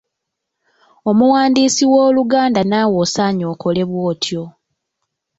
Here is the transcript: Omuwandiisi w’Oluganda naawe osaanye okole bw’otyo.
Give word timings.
Omuwandiisi 1.09 1.83
w’Oluganda 1.91 2.61
naawe 2.65 2.95
osaanye 3.03 3.45
okole 3.53 3.81
bw’otyo. 3.89 4.43